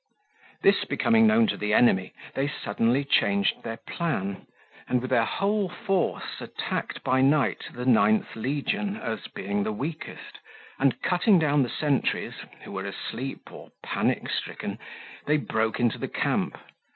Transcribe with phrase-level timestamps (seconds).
[0.61, 4.47] 26 This becoming known to the enemy, they suddenly changed their plan,
[4.87, 10.39] and with their whole force attacked by night the ninth Legion, as being the weakest,
[10.79, 12.33] and cutting down the sentries,
[12.63, 14.79] who were asleep or panic stricken,
[15.27, 16.57] they broke into the camp.